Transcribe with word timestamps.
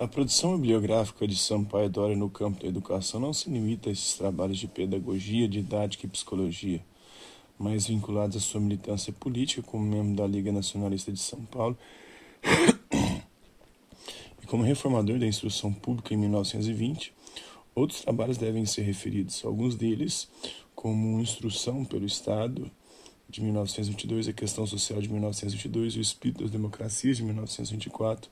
A 0.00 0.06
produção 0.06 0.56
bibliográfica 0.56 1.26
de 1.26 1.36
Sampaio 1.36 1.90
Dória 1.90 2.14
no 2.14 2.30
campo 2.30 2.62
da 2.62 2.68
educação 2.68 3.18
não 3.18 3.32
se 3.32 3.50
limita 3.50 3.88
a 3.88 3.92
esses 3.92 4.14
trabalhos 4.14 4.56
de 4.56 4.68
pedagogia, 4.68 5.48
didática 5.48 6.06
e 6.06 6.08
psicologia, 6.08 6.80
mas 7.58 7.88
vinculados 7.88 8.36
à 8.36 8.40
sua 8.40 8.60
militância 8.60 9.12
política 9.12 9.60
como 9.60 9.82
membro 9.82 10.14
da 10.14 10.24
Liga 10.24 10.52
Nacionalista 10.52 11.10
de 11.10 11.18
São 11.18 11.44
Paulo 11.46 11.76
e 14.40 14.46
como 14.46 14.62
reformador 14.62 15.18
da 15.18 15.26
instrução 15.26 15.72
pública 15.72 16.14
em 16.14 16.16
1920. 16.16 17.12
Outros 17.74 18.00
trabalhos 18.02 18.38
devem 18.38 18.64
ser 18.66 18.82
referidos, 18.82 19.44
alguns 19.44 19.74
deles 19.74 20.28
como 20.76 21.20
Instrução 21.20 21.84
pelo 21.84 22.06
Estado, 22.06 22.70
de 23.28 23.42
1922, 23.42 24.28
A 24.28 24.32
Questão 24.32 24.64
Social 24.64 25.02
de 25.02 25.08
1922 25.08 25.94
e 25.94 25.98
O 25.98 26.00
Espírito 26.00 26.44
das 26.44 26.52
Democracias, 26.52 27.16
de 27.16 27.24
1924 27.24 28.30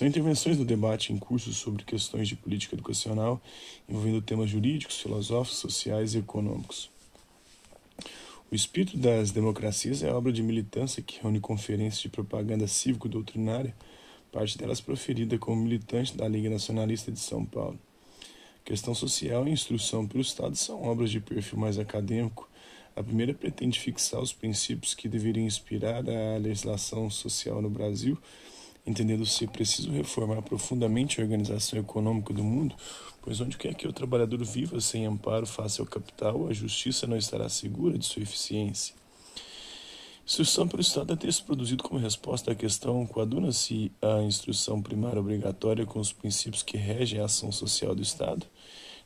são 0.00 0.08
intervenções 0.08 0.56
no 0.56 0.64
debate 0.64 1.12
em 1.12 1.18
cursos 1.18 1.58
sobre 1.58 1.84
questões 1.84 2.26
de 2.26 2.34
política 2.34 2.74
educacional 2.74 3.38
envolvendo 3.86 4.22
temas 4.22 4.48
jurídicos, 4.48 4.98
filosóficos, 4.98 5.58
sociais 5.58 6.14
e 6.14 6.18
econômicos. 6.20 6.88
O 8.50 8.54
Espírito 8.54 8.96
das 8.96 9.30
Democracias 9.30 10.02
é 10.02 10.10
obra 10.10 10.32
de 10.32 10.42
militância 10.42 11.02
que 11.02 11.20
reúne 11.20 11.38
conferências 11.38 12.00
de 12.00 12.08
propaganda 12.08 12.66
cívico-doutrinária, 12.66 13.76
parte 14.32 14.56
delas 14.56 14.80
proferida 14.80 15.36
como 15.36 15.60
militante 15.60 16.16
da 16.16 16.26
Liga 16.26 16.48
Nacionalista 16.48 17.12
de 17.12 17.20
São 17.20 17.44
Paulo. 17.44 17.78
Questão 18.64 18.94
social 18.94 19.46
e 19.46 19.50
instrução 19.50 20.06
pelo 20.06 20.22
Estado 20.22 20.56
são 20.56 20.82
obras 20.82 21.10
de 21.10 21.20
perfil 21.20 21.58
mais 21.58 21.78
acadêmico. 21.78 22.48
A 22.96 23.02
primeira 23.02 23.34
pretende 23.34 23.78
fixar 23.78 24.22
os 24.22 24.32
princípios 24.32 24.94
que 24.94 25.10
deveriam 25.10 25.44
inspirar 25.44 26.02
a 26.08 26.38
legislação 26.38 27.10
social 27.10 27.60
no 27.60 27.68
Brasil 27.68 28.16
entendendo 28.86 29.24
ser 29.26 29.48
preciso 29.48 29.90
reformar 29.90 30.42
profundamente 30.42 31.20
a 31.20 31.24
organização 31.24 31.78
econômica 31.78 32.32
do 32.32 32.42
mundo, 32.42 32.74
pois 33.22 33.40
onde 33.40 33.56
quer 33.56 33.74
que 33.74 33.86
o 33.86 33.92
trabalhador 33.92 34.42
viva 34.44 34.80
sem 34.80 35.06
amparo 35.06 35.46
face 35.46 35.80
ao 35.80 35.86
capital, 35.86 36.48
a 36.48 36.52
justiça 36.52 37.06
não 37.06 37.16
estará 37.16 37.48
segura 37.48 37.98
de 37.98 38.06
sua 38.06 38.22
eficiência. 38.22 38.94
Instrução 40.24 40.68
pelo 40.68 40.80
Estado 40.80 41.12
é 41.12 41.16
texto 41.16 41.44
produzido 41.44 41.82
como 41.82 41.98
resposta 41.98 42.52
à 42.52 42.54
questão 42.54 43.04
coaduna-se 43.04 43.90
a 44.00 44.22
instrução 44.22 44.80
primária 44.80 45.18
obrigatória 45.18 45.84
com 45.84 45.98
os 45.98 46.12
princípios 46.12 46.62
que 46.62 46.76
regem 46.76 47.20
a 47.20 47.24
ação 47.24 47.50
social 47.50 47.94
do 47.94 48.02
Estado. 48.02 48.46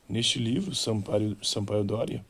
Neste 0.06 0.38
livro, 0.38 0.74
Sampaio, 0.74 1.36
Sampaio 1.42 1.82
Dória 1.82 2.24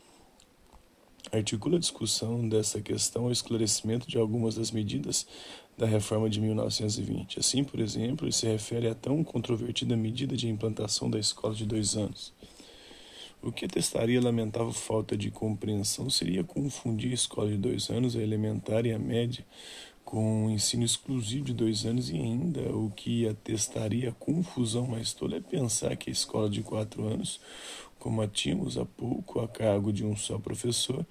articula 1.37 1.77
a 1.77 1.81
discussão 1.81 2.49
dessa 2.49 2.81
questão 2.81 3.25
ao 3.25 3.33
esclarecimento 3.33 4.09
de 4.09 4.19
algumas 4.19 4.55
das 4.55 4.71
medidas 4.71 5.27
da 5.77 5.87
reforma 5.87 6.31
de 6.31 6.41
1920. 6.41 7.41
Assim, 7.41 7.65
por 7.65 7.81
exemplo, 7.81 8.27
ele 8.27 8.33
se 8.33 8.47
refere 8.47 8.89
à 8.89 8.95
tão 8.95 9.23
controvertida 9.25 9.97
medida 9.97 10.37
de 10.37 10.49
implantação 10.49 11.11
da 11.11 11.19
escola 11.19 11.55
de 11.55 11.67
dois 11.67 11.97
anos. 11.97 12.33
O 13.43 13.53
que 13.53 13.67
atestaria 13.67 14.21
lamentável 14.23 14.73
falta 14.73 15.17
de 15.17 15.31
compreensão 15.31 16.09
seria 16.09 16.43
confundir 16.43 17.11
a 17.11 17.15
escola 17.15 17.51
de 17.51 17.59
dois 17.59 17.91
anos, 17.91 18.17
a 18.17 18.23
elementar 18.23 18.87
e 18.87 18.93
a 18.93 18.99
média, 18.99 19.45
com 20.05 20.47
o 20.47 20.51
ensino 20.51 20.85
exclusivo 20.85 21.47
de 21.47 21.55
dois 21.55 21.85
anos 21.87 22.11
e 22.11 22.17
ainda 22.17 22.61
o 22.77 22.91
que 22.91 23.27
atestaria 23.27 24.13
confusão 24.13 24.87
mais 24.87 25.13
tola 25.13 25.37
é 25.37 25.41
pensar 25.41 25.97
que 25.97 26.11
a 26.11 26.13
escola 26.13 26.49
de 26.49 26.63
quatro 26.63 27.07
anos, 27.07 27.41
como 27.99 28.21
a 28.21 28.29
tínhamos 28.29 28.77
há 28.77 28.85
pouco 28.85 29.41
a 29.41 29.49
cargo 29.49 29.93
de 29.93 30.05
um 30.05 30.15
só 30.15 30.39
professor, 30.39 31.07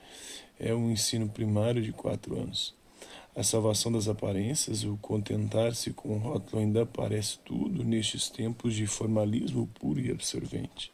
é 0.60 0.74
um 0.74 0.92
ensino 0.92 1.28
primário 1.28 1.82
de 1.82 1.92
quatro 1.92 2.40
anos. 2.40 2.74
A 3.36 3.42
salvação 3.42 3.92
das 3.92 4.08
aparências, 4.08 4.84
o 4.84 4.96
contentar-se 4.98 5.92
com 5.92 6.16
o 6.16 6.20
rótulo 6.20 6.62
ainda 6.62 6.86
parece 6.86 7.40
tudo 7.40 7.84
nestes 7.84 8.30
tempos 8.30 8.76
de 8.76 8.86
formalismo 8.86 9.68
puro 9.80 10.00
e 10.00 10.12
absorvente. 10.12 10.92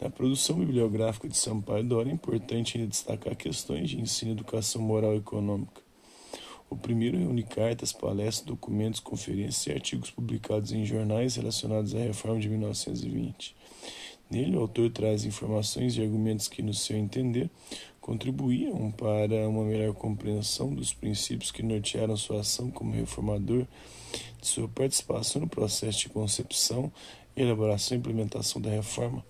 Na 0.00 0.08
produção 0.08 0.56
bibliográfica 0.56 1.28
de 1.28 1.36
Sampaio 1.36 1.84
Dora 1.84 2.08
é 2.08 2.12
importante 2.12 2.76
ainda 2.76 2.88
destacar 2.88 3.36
questões 3.36 3.90
de 3.90 4.00
ensino 4.00 4.30
e 4.30 4.34
educação 4.34 4.80
moral 4.80 5.14
e 5.14 5.18
econômica. 5.18 5.91
O 6.72 6.76
primeiro 6.76 7.18
reúne 7.18 7.42
cartas, 7.42 7.92
palestras, 7.92 8.46
documentos, 8.46 8.98
conferências 8.98 9.66
e 9.66 9.72
artigos 9.72 10.10
publicados 10.10 10.72
em 10.72 10.86
jornais 10.86 11.36
relacionados 11.36 11.94
à 11.94 11.98
reforma 11.98 12.40
de 12.40 12.48
1920. 12.48 13.54
Nele, 14.30 14.56
o 14.56 14.60
autor 14.60 14.90
traz 14.90 15.26
informações 15.26 15.98
e 15.98 16.00
argumentos 16.00 16.48
que, 16.48 16.62
no 16.62 16.72
seu 16.72 16.96
entender, 16.96 17.50
contribuíam 18.00 18.90
para 18.90 19.46
uma 19.50 19.64
melhor 19.64 19.92
compreensão 19.92 20.74
dos 20.74 20.94
princípios 20.94 21.50
que 21.50 21.62
nortearam 21.62 22.16
sua 22.16 22.40
ação 22.40 22.70
como 22.70 22.94
reformador, 22.94 23.66
de 24.40 24.46
sua 24.46 24.66
participação 24.66 25.42
no 25.42 25.48
processo 25.48 25.98
de 25.98 26.08
concepção, 26.08 26.90
elaboração 27.36 27.98
e 27.98 28.00
implementação 28.00 28.62
da 28.62 28.70
reforma. 28.70 29.22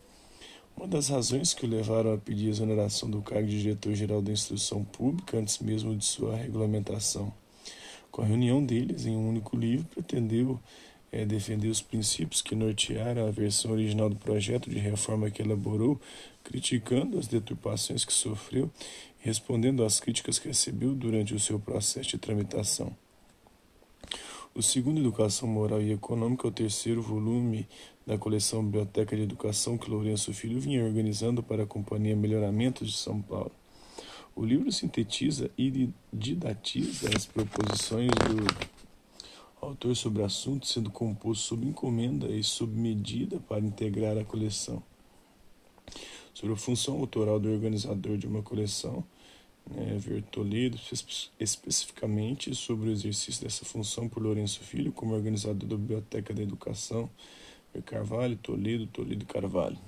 Uma 0.77 0.89
das 0.89 1.09
razões 1.09 1.55
que 1.55 1.65
o 1.65 1.69
levaram 1.69 2.15
a 2.15 2.19
pedir 2.19 2.49
a 2.49 2.51
exoneração 2.51 3.09
do 3.09 3.23
cargo 3.23 3.47
de 3.47 3.63
diretor-geral 3.63 4.21
da 4.21 4.33
instrução 4.33 4.85
pública 4.85 5.39
antes 5.39 5.59
mesmo 5.59 5.95
de 5.97 6.05
sua 6.05 6.37
regulamentação. 6.37 7.33
Com 8.11 8.23
a 8.23 8.27
reunião 8.27 8.65
deles 8.65 9.07
em 9.07 9.17
um 9.17 9.29
único 9.29 9.57
livro, 9.57 9.87
pretendeu 9.87 10.61
é, 11.13 11.25
defender 11.27 11.69
os 11.69 11.83
princípios 11.83 12.41
que 12.41 12.55
nortearam 12.55 13.27
a 13.27 13.31
versão 13.31 13.71
original 13.73 14.09
do 14.09 14.17
projeto 14.17 14.71
de 14.71 14.79
reforma 14.79 15.31
que 15.31 15.43
elaborou, 15.43 16.01
criticando 16.43 17.19
as 17.19 17.27
deturpações 17.27 18.05
que 18.05 18.13
sofreu 18.13 18.71
e 19.23 19.27
respondendo 19.27 19.85
às 19.85 20.01
críticas 20.01 20.39
que 20.39 20.49
recebeu 20.49 20.95
durante 20.95 21.35
o 21.35 21.41
seu 21.41 21.61
processo 21.61 22.09
de 22.09 22.19
tramitação. 22.19 22.97
O 24.55 24.63
segundo, 24.63 25.01
Educação 25.01 25.49
Moral 25.49 25.81
e 25.81 25.93
Econômica, 25.93 26.47
é 26.47 26.51
o 26.51 26.53
terceiro 26.53 27.01
volume 27.01 27.67
da 28.07 28.19
coleção 28.19 28.65
Biblioteca 28.65 29.17
de 29.17 29.23
Educação 29.23 29.79
que 29.79 29.91
Lourenço 29.91 30.33
Filho 30.33 30.61
vinha 30.61 30.85
organizando 30.85 31.43
para 31.43 31.63
a 31.63 31.67
Companhia 31.67 32.17
Melhoramento 32.17 32.85
de 32.85 32.93
São 32.93 33.23
Paulo. 33.23 33.53
O 34.35 34.45
livro 34.45 34.73
sintetiza 34.73 35.51
e 35.57 35.91
didatiza 36.13 37.11
as 37.15 37.27
proposições 37.27 38.11
do 38.11 38.73
autor 39.61 39.95
sobre 39.95 40.23
o 40.23 40.25
assunto, 40.25 40.67
sendo 40.67 40.91
composto 40.91 41.45
sob 41.45 41.67
encomenda 41.67 42.27
e 42.29 42.43
sob 42.43 42.75
medida 42.75 43.39
para 43.41 43.61
integrar 43.61 44.19
a 44.19 44.25
coleção. 44.25 44.83
Sobre 46.35 46.55
a 46.55 46.57
função 46.57 46.99
autoral 46.99 47.39
do 47.39 47.53
organizador 47.53 48.17
de 48.17 48.27
uma 48.27 48.43
coleção, 48.43 49.05
né, 49.71 49.97
ver 49.99 50.23
Toledo, 50.25 50.79
especificamente 51.39 52.55
sobre 52.55 52.89
o 52.89 52.93
exercício 52.93 53.43
dessa 53.45 53.65
função 53.65 54.09
por 54.09 54.23
Lourenço 54.23 54.61
Filho 54.61 54.91
como 54.93 55.15
organizador 55.15 55.69
da 55.69 55.77
Biblioteca 55.77 56.35
da 56.35 56.43
Educação, 56.43 57.09
Carvalho, 57.81 58.37
Toledo, 58.37 58.87
Toledo 58.87 59.25
Carvalho. 59.25 59.79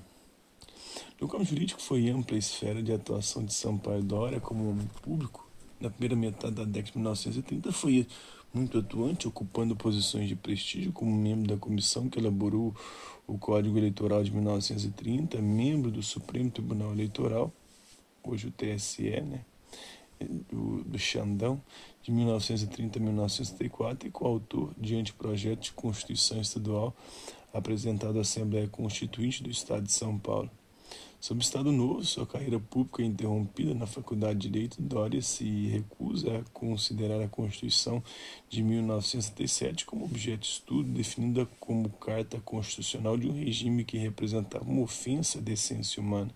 No 1.21 1.28
campo 1.28 1.45
jurídico 1.45 1.83
foi 1.83 2.09
ampla 2.09 2.37
a 2.37 2.39
esfera 2.39 2.83
de 2.83 2.93
atuação 2.93 3.45
de 3.45 3.53
Sampaio 3.53 4.03
Dória 4.03 4.41
como 4.41 4.71
homem 4.71 4.89
público. 5.03 5.49
Na 5.81 5.91
primeira 5.91 6.17
metade 6.17 6.55
da 6.55 6.65
década 6.65 6.93
de 6.93 6.99
1930 6.99 7.72
foi 7.72 8.06
muito 8.55 8.78
atuante, 8.78 9.27
ocupando 9.27 9.75
posições 9.75 10.28
de 10.28 10.37
prestígio 10.37 10.93
como 10.93 11.11
membro 11.11 11.49
da 11.49 11.56
comissão 11.56 12.09
que 12.09 12.19
elaborou 12.19 12.75
o 13.27 13.37
Código 13.37 13.77
Eleitoral 13.77 14.22
de 14.22 14.31
1930, 14.31 15.41
membro 15.43 15.91
do 15.91 16.03
Supremo 16.03 16.51
Tribunal 16.51 16.93
Eleitoral, 16.93 17.53
hoje 18.22 18.47
o 18.47 18.53
TSE, 18.53 19.21
né, 19.22 19.45
do, 20.51 20.84
do 20.84 20.99
Xandão, 20.99 21.61
de 22.03 22.12
1930 22.12 22.99
a 22.99 23.03
1934, 23.03 24.09
e 24.09 24.11
coautor 24.11 24.72
de 24.78 24.95
anteprojeto 24.95 25.62
de 25.62 25.72
Constituição 25.72 26.41
Estadual 26.41 26.95
apresentado 27.54 28.19
à 28.19 28.22
Assembleia 28.22 28.69
Constituinte 28.69 29.42
do 29.42 29.48
Estado 29.48 29.84
de 29.84 29.92
São 29.92 30.19
Paulo. 30.19 30.50
Sob 31.20 31.41
Estado 31.41 31.72
Novo, 31.72 32.04
sua 32.04 32.26
carreira 32.26 32.60
pública 32.60 33.03
é 33.03 33.06
interrompida 33.06 33.72
na 33.72 33.87
Faculdade 33.87 34.41
de 34.41 34.50
Direito, 34.50 34.82
Dória 34.82 35.22
se 35.22 35.69
recusa 35.69 36.37
a 36.37 36.42
considerar 36.53 37.19
a 37.22 37.28
Constituição 37.28 38.03
de 38.50 38.62
1977 38.62 39.87
como 39.87 40.04
objeto 40.04 40.41
de 40.41 40.48
estudo, 40.48 40.92
definida 40.92 41.47
como 41.59 41.89
carta 41.89 42.39
constitucional 42.41 43.16
de 43.16 43.27
um 43.27 43.33
regime 43.33 43.84
que 43.84 43.97
representava 43.97 44.66
uma 44.66 44.83
ofensa 44.83 45.39
à 45.39 45.41
decência 45.41 46.03
humana. 46.03 46.30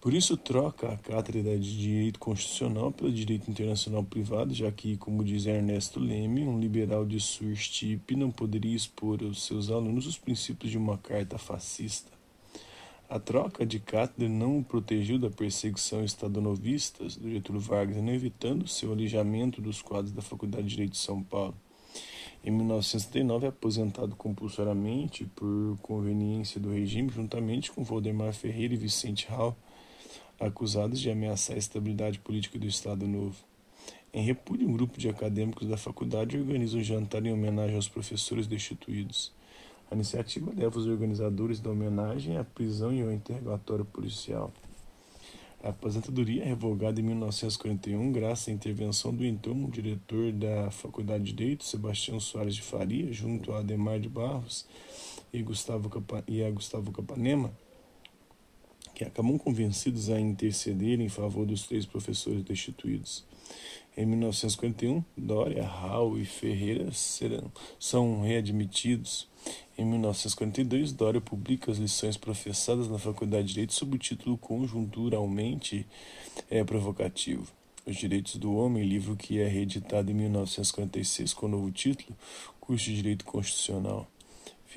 Por 0.00 0.14
isso, 0.14 0.36
troca 0.36 0.92
a 0.92 0.96
cátedra 0.96 1.58
de 1.58 1.76
Direito 1.76 2.20
Constitucional 2.20 2.92
pelo 2.92 3.10
Direito 3.10 3.50
Internacional 3.50 4.04
Privado, 4.04 4.54
já 4.54 4.70
que, 4.70 4.96
como 4.96 5.24
diz 5.24 5.44
Ernesto 5.44 5.98
Leme, 5.98 6.46
um 6.46 6.60
liberal 6.60 7.04
de 7.04 7.18
sua 7.18 7.50
estipe 7.50 8.14
não 8.14 8.30
poderia 8.30 8.76
expor 8.76 9.24
aos 9.24 9.42
seus 9.44 9.70
alunos 9.70 10.06
os 10.06 10.16
princípios 10.16 10.70
de 10.70 10.78
uma 10.78 10.96
carta 10.96 11.36
fascista. 11.36 12.12
A 13.10 13.18
troca 13.18 13.66
de 13.66 13.80
cátedra 13.80 14.28
não 14.28 14.58
o 14.58 14.64
protegeu 14.64 15.18
da 15.18 15.30
perseguição 15.30 16.04
estadonovista 16.04 17.02
do 17.04 17.28
Getúlio 17.28 17.60
Vargas, 17.60 17.96
não 17.96 18.12
evitando 18.12 18.68
seu 18.68 18.92
alijamento 18.92 19.60
dos 19.60 19.82
quadros 19.82 20.12
da 20.12 20.22
Faculdade 20.22 20.64
de 20.64 20.70
Direito 20.70 20.92
de 20.92 20.98
São 20.98 21.24
Paulo. 21.24 21.56
Em 22.44 22.52
1979, 22.52 23.46
é 23.46 23.48
aposentado 23.48 24.14
compulsoriamente 24.14 25.24
por 25.34 25.76
conveniência 25.82 26.60
do 26.60 26.70
regime, 26.70 27.08
juntamente 27.08 27.72
com 27.72 27.82
Valdemar 27.82 28.32
Ferreira 28.32 28.74
e 28.74 28.76
Vicente 28.76 29.26
Hall, 29.28 29.56
acusados 30.38 31.00
de 31.00 31.10
ameaçar 31.10 31.56
a 31.56 31.58
estabilidade 31.58 32.18
política 32.18 32.58
do 32.58 32.66
Estado 32.66 33.06
Novo. 33.06 33.36
Em 34.12 34.22
repúdio, 34.22 34.68
um 34.68 34.72
grupo 34.72 34.98
de 34.98 35.08
acadêmicos 35.08 35.68
da 35.68 35.76
faculdade 35.76 36.38
organiza 36.38 36.78
um 36.78 36.82
jantar 36.82 37.24
em 37.26 37.32
homenagem 37.32 37.76
aos 37.76 37.88
professores 37.88 38.46
destituídos. 38.46 39.32
A 39.90 39.94
iniciativa 39.94 40.52
leva 40.56 40.78
os 40.78 40.86
organizadores 40.86 41.60
da 41.60 41.70
homenagem 41.70 42.36
à 42.36 42.44
prisão 42.44 42.92
e 42.92 43.02
ao 43.02 43.12
interrogatório 43.12 43.84
policial. 43.84 44.52
A 45.62 45.70
aposentadoria 45.70 46.44
é 46.44 46.46
revogada 46.46 47.00
em 47.00 47.02
1941 47.02 48.12
graças 48.12 48.48
à 48.48 48.52
intervenção 48.52 49.12
do 49.12 49.26
então 49.26 49.68
diretor 49.68 50.30
da 50.30 50.70
Faculdade 50.70 51.24
de 51.24 51.32
Direito, 51.32 51.64
Sebastião 51.64 52.20
Soares 52.20 52.54
de 52.54 52.62
Faria, 52.62 53.12
junto 53.12 53.52
a 53.52 53.58
Ademar 53.58 53.98
de 53.98 54.08
Barros 54.08 54.66
e, 55.32 55.42
Gustavo 55.42 55.88
Capa, 55.88 56.22
e 56.28 56.44
a 56.44 56.50
Gustavo 56.50 56.92
Capanema, 56.92 57.52
que 58.98 59.04
acabam 59.04 59.38
convencidos 59.38 60.10
a 60.10 60.18
interceder 60.18 61.00
em 61.00 61.08
favor 61.08 61.46
dos 61.46 61.62
três 61.62 61.86
professores 61.86 62.42
destituídos. 62.42 63.24
Em 63.96 64.04
1951, 64.04 65.04
Dória, 65.16 65.64
Raul 65.64 66.18
e 66.18 66.24
Ferreira 66.24 66.90
serão, 66.90 67.52
são 67.78 68.22
readmitidos. 68.22 69.28
Em 69.78 69.84
1942, 69.84 70.92
Dória 70.92 71.20
publica 71.20 71.70
as 71.70 71.78
lições 71.78 72.16
professadas 72.16 72.88
na 72.88 72.98
Faculdade 72.98 73.46
de 73.46 73.54
Direito 73.54 73.72
sob 73.72 73.94
o 73.94 73.98
título 74.00 74.36
conjunturalmente 74.36 75.86
é, 76.50 76.64
provocativo. 76.64 77.46
Os 77.86 77.94
Direitos 77.94 78.34
do 78.34 78.52
Homem, 78.52 78.82
livro 78.82 79.14
que 79.14 79.38
é 79.38 79.46
reeditado 79.46 80.10
em 80.10 80.14
1946 80.14 81.32
com 81.34 81.46
o 81.46 81.50
novo 81.50 81.70
título, 81.70 82.16
Curso 82.60 82.86
de 82.86 82.96
Direito 82.96 83.24
Constitucional. 83.24 84.08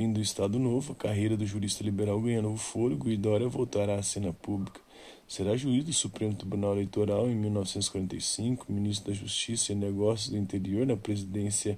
Fim 0.01 0.11
do 0.11 0.19
Estado 0.19 0.57
Novo, 0.57 0.93
a 0.93 0.95
carreira 0.95 1.37
do 1.37 1.45
jurista 1.45 1.83
liberal 1.83 2.19
ganha 2.19 2.41
novo 2.41 2.57
fôlego 2.57 3.07
e 3.07 3.15
Dória 3.15 3.47
voltará 3.47 3.99
à 3.99 4.01
cena 4.01 4.33
pública. 4.33 4.81
Será 5.27 5.55
juiz 5.55 5.85
do 5.85 5.93
Supremo 5.93 6.33
Tribunal 6.33 6.73
Eleitoral 6.73 7.29
em 7.29 7.35
1945, 7.35 8.65
ministro 8.73 9.11
da 9.11 9.15
Justiça 9.15 9.73
e 9.73 9.75
Negócios 9.75 10.29
do 10.29 10.37
Interior 10.37 10.87
na 10.87 10.97
presidência 10.97 11.77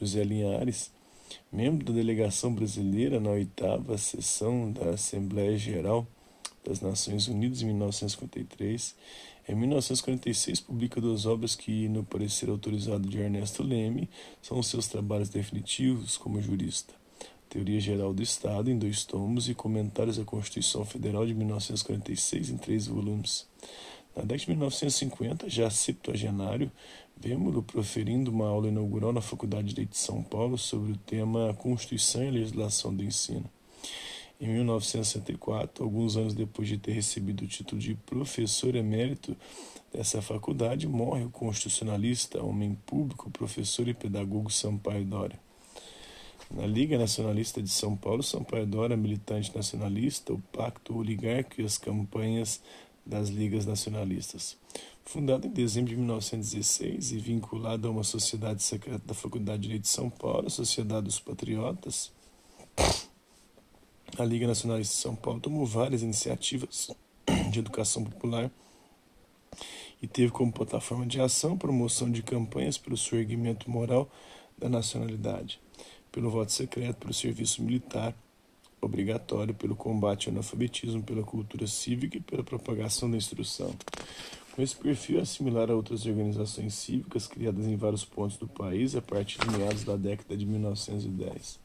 José 0.00 0.22
Linhares, 0.22 0.92
membro 1.50 1.84
da 1.84 1.92
delegação 1.92 2.54
brasileira 2.54 3.18
na 3.18 3.30
oitava 3.30 3.98
sessão 3.98 4.70
da 4.70 4.90
Assembleia 4.90 5.58
Geral 5.58 6.06
das 6.64 6.80
Nações 6.80 7.26
Unidas 7.26 7.60
em 7.60 7.66
1953. 7.66 8.94
Em 9.48 9.54
1946, 9.56 10.60
publica 10.60 11.00
duas 11.00 11.26
obras 11.26 11.56
que, 11.56 11.88
no 11.88 12.04
parecer 12.04 12.50
autorizado 12.50 13.08
de 13.08 13.18
Ernesto 13.18 13.64
Leme, 13.64 14.08
são 14.40 14.62
seus 14.62 14.86
trabalhos 14.86 15.28
definitivos 15.28 16.16
como 16.16 16.40
jurista. 16.40 16.94
Teoria 17.48 17.80
Geral 17.80 18.12
do 18.12 18.22
Estado, 18.22 18.70
em 18.70 18.78
dois 18.78 19.04
tomos, 19.04 19.48
e 19.48 19.54
Comentários 19.54 20.18
à 20.18 20.24
Constituição 20.24 20.84
Federal 20.84 21.26
de 21.26 21.34
1946, 21.34 22.50
em 22.50 22.56
três 22.58 22.86
volumes. 22.86 23.46
Na 24.14 24.22
década 24.22 24.38
de 24.38 24.48
1950, 24.50 25.48
já 25.48 25.70
septuagenário, 25.70 26.70
vemos-lo 27.16 27.62
proferindo 27.62 28.30
uma 28.30 28.48
aula 28.48 28.68
inaugural 28.68 29.12
na 29.12 29.20
Faculdade 29.20 29.68
de 29.68 29.74
Direito 29.74 29.92
de 29.92 29.98
São 29.98 30.22
Paulo 30.22 30.58
sobre 30.58 30.92
o 30.92 30.96
tema 30.96 31.54
Constituição 31.54 32.22
e 32.22 32.30
Legislação 32.30 32.94
do 32.94 33.02
Ensino. 33.02 33.48
Em 34.40 34.48
1964, 34.48 35.82
alguns 35.82 36.16
anos 36.16 36.34
depois 36.34 36.68
de 36.68 36.78
ter 36.78 36.92
recebido 36.92 37.44
o 37.44 37.48
título 37.48 37.80
de 37.80 37.94
professor 37.94 38.74
emérito 38.76 39.36
dessa 39.92 40.20
faculdade, 40.20 40.86
morre 40.86 41.24
o 41.24 41.30
constitucionalista, 41.30 42.42
homem 42.42 42.76
público, 42.86 43.30
professor 43.30 43.88
e 43.88 43.94
pedagogo 43.94 44.50
Sampaio 44.50 45.04
Dória. 45.04 45.47
Na 46.50 46.66
Liga 46.66 46.96
Nacionalista 46.96 47.62
de 47.62 47.68
São 47.68 47.94
Paulo, 47.94 48.22
Sampaio 48.22 48.66
Dora, 48.66 48.96
militante 48.96 49.54
nacionalista, 49.54 50.32
o 50.32 50.40
Pacto 50.50 50.96
Oligárquico 50.96 51.60
e 51.60 51.64
as 51.64 51.76
campanhas 51.76 52.62
das 53.04 53.28
Ligas 53.28 53.66
Nacionalistas. 53.66 54.56
Fundado 55.04 55.46
em 55.46 55.50
dezembro 55.50 55.90
de 55.90 55.96
1916 55.96 57.12
e 57.12 57.18
vinculado 57.18 57.86
a 57.86 57.90
uma 57.90 58.02
sociedade 58.02 58.62
secreta 58.62 59.02
da 59.04 59.12
Faculdade 59.12 59.58
de 59.58 59.62
Direito 59.64 59.82
de 59.82 59.88
São 59.88 60.08
Paulo, 60.08 60.46
a 60.46 60.50
Sociedade 60.50 61.04
dos 61.04 61.20
Patriotas, 61.20 62.10
a 64.18 64.24
Liga 64.24 64.46
Nacionalista 64.46 64.94
de 64.94 65.00
São 65.02 65.14
Paulo 65.14 65.40
tomou 65.40 65.66
várias 65.66 66.02
iniciativas 66.02 66.90
de 67.50 67.58
educação 67.58 68.02
popular 68.02 68.50
e 70.00 70.06
teve 70.06 70.32
como 70.32 70.50
plataforma 70.50 71.06
de 71.06 71.20
ação 71.20 71.58
promoção 71.58 72.10
de 72.10 72.22
campanhas 72.22 72.78
pelo 72.78 72.96
surgimento 72.96 73.70
moral 73.70 74.10
da 74.56 74.68
nacionalidade 74.68 75.60
pelo 76.18 76.30
voto 76.30 76.50
secreto, 76.50 76.96
pelo 76.96 77.14
serviço 77.14 77.62
militar 77.62 78.12
obrigatório, 78.80 79.54
pelo 79.54 79.76
combate 79.76 80.26
ao 80.26 80.32
analfabetismo, 80.32 81.00
pela 81.00 81.22
cultura 81.22 81.64
cívica 81.68 82.16
e 82.16 82.20
pela 82.20 82.42
propagação 82.42 83.08
da 83.08 83.16
instrução. 83.16 83.72
Com 84.50 84.60
esse 84.60 84.74
perfil 84.74 85.20
é 85.20 85.24
similar 85.24 85.70
a 85.70 85.76
outras 85.76 86.04
organizações 86.06 86.74
cívicas 86.74 87.28
criadas 87.28 87.66
em 87.66 87.76
vários 87.76 88.04
pontos 88.04 88.36
do 88.36 88.48
país 88.48 88.96
a 88.96 89.00
partir 89.00 89.38
de 89.38 89.56
meados 89.56 89.84
da 89.84 89.94
década 89.94 90.36
de 90.36 90.44
1910. 90.44 91.60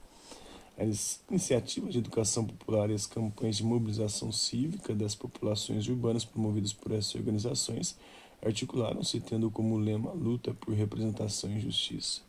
As 0.78 1.20
iniciativas 1.28 1.92
de 1.92 1.98
educação 1.98 2.44
popular 2.44 2.90
e 2.90 2.94
as 2.94 3.06
campanhas 3.06 3.56
de 3.56 3.64
mobilização 3.64 4.30
cívica 4.30 4.94
das 4.94 5.16
populações 5.16 5.88
urbanas 5.88 6.24
promovidas 6.24 6.72
por 6.72 6.92
essas 6.92 7.16
organizações 7.16 7.98
articularam-se 8.40 9.18
tendo 9.18 9.50
como 9.50 9.76
lema 9.76 10.10
a 10.10 10.14
luta 10.14 10.54
por 10.54 10.74
representação 10.74 11.50
e 11.50 11.58
justiça 11.58 12.22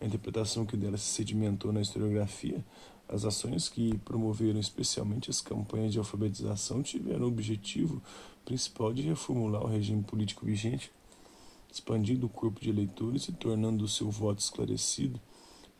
a 0.00 0.04
interpretação 0.04 0.66
que 0.66 0.76
dela 0.76 0.96
se 0.96 1.06
sedimentou 1.06 1.72
na 1.72 1.80
historiografia, 1.80 2.64
as 3.08 3.24
ações 3.24 3.68
que 3.68 3.98
promoveram 3.98 4.58
especialmente 4.58 5.30
as 5.30 5.40
campanhas 5.40 5.92
de 5.92 5.98
alfabetização 5.98 6.82
tiveram 6.82 7.26
o 7.26 7.28
objetivo 7.28 8.02
principal 8.44 8.92
de 8.92 9.02
reformular 9.02 9.62
o 9.62 9.68
regime 9.68 10.02
político 10.02 10.46
vigente, 10.46 10.90
expandindo 11.70 12.26
o 12.26 12.30
corpo 12.30 12.60
de 12.60 12.70
eleitores 12.70 13.28
e 13.28 13.32
tornando 13.32 13.84
o 13.84 13.88
seu 13.88 14.10
voto 14.10 14.38
esclarecido, 14.38 15.20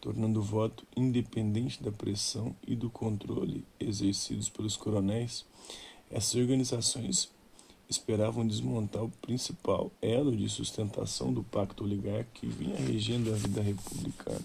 tornando 0.00 0.40
o 0.40 0.42
voto 0.42 0.86
independente 0.96 1.82
da 1.82 1.90
pressão 1.90 2.54
e 2.66 2.76
do 2.76 2.90
controle 2.90 3.64
exercidos 3.80 4.48
pelos 4.48 4.76
coronéis. 4.76 5.46
Essas 6.10 6.34
organizações 6.34 7.30
esperavam 7.94 8.46
desmontar 8.46 9.02
o 9.02 9.10
principal 9.22 9.90
elo 10.02 10.36
de 10.36 10.48
sustentação 10.48 11.32
do 11.32 11.42
pacto 11.42 11.84
oligárquico 11.84 12.40
que 12.40 12.46
vinha 12.46 12.76
regendo 12.76 13.32
a 13.32 13.36
vida 13.36 13.62
republicana. 13.62 14.44